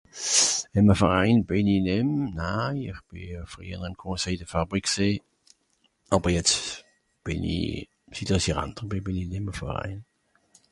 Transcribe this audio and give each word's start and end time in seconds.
ìm 0.77 0.85
e 0.93 0.93
Verain 1.01 1.37
bìn'i 1.49 1.77
nìmm 1.87 2.09
naan 2.37 2.73
ìch 2.89 3.03
bì 3.09 3.21
friehjer 3.51 3.85
ìm 3.89 3.95
conseil 4.03 4.37
de 4.41 4.45
fabrique 4.53 4.89
gsì 4.93 5.09
àber 6.15 6.31
jetz 6.35 6.53
bìn'i 7.25 7.57
zitt 8.15 8.33
àss 8.35 8.45
i 8.49 8.55
Rantner 8.57 8.87
bì 8.91 8.97
bìn'i 9.05 9.23
nìmm 9.25 9.45
ìm 9.47 9.51
e 9.51 9.57
Verain 9.59 9.97